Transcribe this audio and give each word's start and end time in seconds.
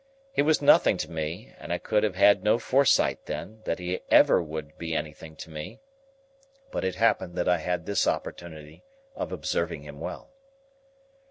He 0.33 0.41
was 0.41 0.63
nothing 0.63 0.97
to 0.97 1.11
me, 1.11 1.53
and 1.59 1.71
I 1.71 1.77
could 1.77 2.01
have 2.01 2.15
had 2.15 2.43
no 2.43 2.57
foresight 2.57 3.27
then, 3.27 3.61
that 3.65 3.77
he 3.77 3.99
ever 4.09 4.41
would 4.41 4.75
be 4.79 4.95
anything 4.95 5.35
to 5.35 5.51
me, 5.51 5.79
but 6.71 6.83
it 6.83 6.95
happened 6.95 7.35
that 7.35 7.47
I 7.47 7.59
had 7.59 7.85
this 7.85 8.07
opportunity 8.07 8.83
of 9.13 9.31
observing 9.31 9.83
him 9.83 9.99
well. 9.99 10.31